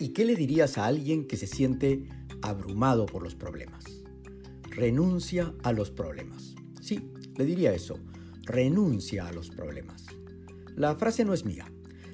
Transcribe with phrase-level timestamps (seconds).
[0.00, 2.08] ¿Y qué le dirías a alguien que se siente
[2.40, 3.84] abrumado por los problemas?
[4.70, 6.54] Renuncia a los problemas.
[6.80, 7.98] Sí, le diría eso.
[8.44, 10.06] Renuncia a los problemas.
[10.74, 11.70] La frase no es mía.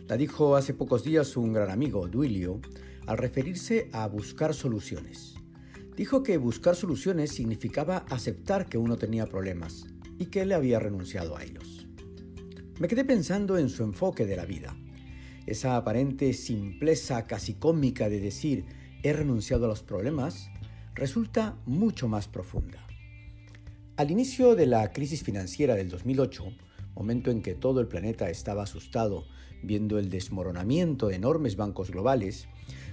[0.09, 2.61] La dijo hace pocos días un gran amigo, Duilio,
[3.07, 5.37] al referirse a buscar soluciones.
[5.97, 9.87] Dijo que buscar soluciones significaba aceptar que uno tenía problemas
[10.19, 11.87] y que él había renunciado a ellos.
[12.81, 14.77] Me quedé pensando en su enfoque de la vida.
[15.47, 18.65] Esa aparente simpleza casi cómica de decir
[19.05, 20.51] he renunciado a los problemas
[20.95, 22.85] resulta mucho más profunda.
[23.97, 26.45] Al inicio de la crisis financiera del 2008,
[26.97, 29.25] momento en que todo el planeta estaba asustado
[29.63, 32.49] viendo el desmoronamiento de enormes bancos globales,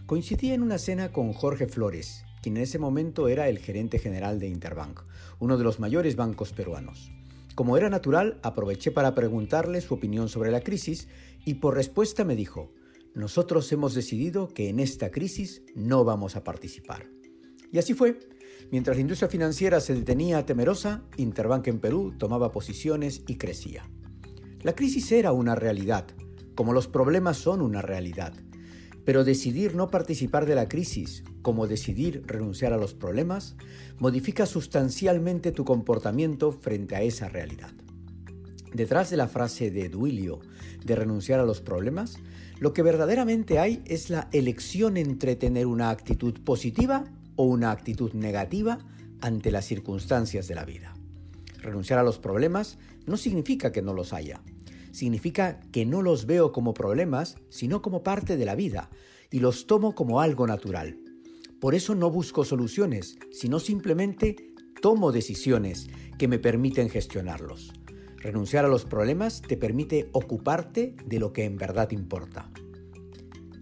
[0.06, 4.40] coincidí en una cena con Jorge Flores, quien en ese momento era el gerente general
[4.40, 5.02] de Interbank,
[5.40, 7.12] uno de los mayores bancos peruanos.
[7.56, 11.08] Como era natural, aproveché para preguntarle su opinión sobre la crisis
[11.46, 12.74] y por respuesta me dijo,
[13.14, 17.08] nosotros hemos decidido que en esta crisis no vamos a participar.
[17.72, 18.20] Y así fue.
[18.72, 23.90] Mientras la industria financiera se detenía temerosa, Interbank en Perú tomaba posiciones y crecía.
[24.62, 26.08] La crisis era una realidad,
[26.56, 28.34] como los problemas son una realidad.
[29.06, 33.58] Pero decidir no participar de la crisis, como decidir renunciar a los problemas,
[34.00, 37.74] modifica sustancialmente tu comportamiento frente a esa realidad.
[38.74, 40.40] Detrás de la frase de Duilio
[40.84, 42.18] de renunciar a los problemas,
[42.60, 47.04] lo que verdaderamente hay es la elección entre tener una actitud positiva
[47.36, 48.80] o una actitud negativa
[49.22, 50.94] ante las circunstancias de la vida.
[51.60, 54.42] Renunciar a los problemas no significa que no los haya,
[54.92, 58.90] significa que no los veo como problemas, sino como parte de la vida,
[59.32, 61.00] y los tomo como algo natural.
[61.60, 64.36] Por eso no busco soluciones, sino simplemente
[64.82, 67.72] tomo decisiones que me permiten gestionarlos.
[68.24, 72.50] Renunciar a los problemas te permite ocuparte de lo que en verdad importa.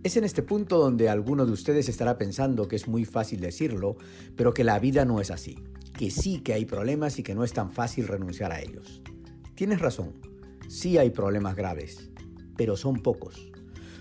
[0.03, 3.97] Es en este punto donde alguno de ustedes estará pensando que es muy fácil decirlo,
[4.37, 5.57] pero que la vida no es así,
[5.97, 9.01] que sí que hay problemas y que no es tan fácil renunciar a ellos.
[9.55, 10.13] Tienes razón,
[10.71, 12.09] Sí hay problemas graves,
[12.55, 13.51] pero son pocos,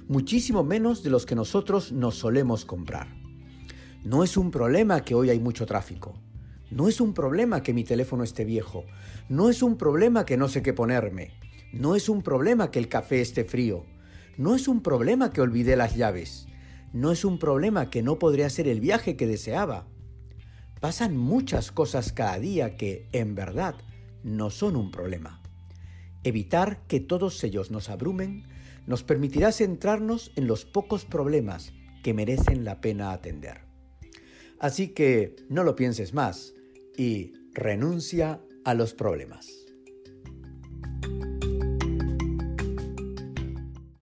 [0.06, 3.08] muchísimo menos de los que nosotros nos solemos comprar.
[4.04, 6.14] No es un problema que hoy hay mucho tráfico.
[6.70, 8.84] No es un problema que mi teléfono esté viejo.
[9.28, 11.32] No es un problema que no sé qué ponerme.
[11.72, 13.86] No es un problema que el café esté frío.
[14.36, 16.46] No es un problema que olvidé las llaves.
[16.92, 19.88] No es un problema que no podré hacer el viaje que deseaba.
[20.80, 23.74] Pasan muchas cosas cada día que, en verdad,
[24.22, 25.42] no son un problema.
[26.22, 28.44] Evitar que todos ellos nos abrumen
[28.86, 33.62] nos permitirá centrarnos en los pocos problemas que merecen la pena atender.
[34.58, 36.54] Así que no lo pienses más
[37.00, 39.69] y renuncia a los problemas.